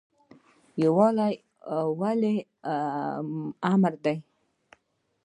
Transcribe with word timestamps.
یووالی 0.81 1.33
ولې 1.99 2.35
امر 3.71 3.93
دی؟ 4.03 4.17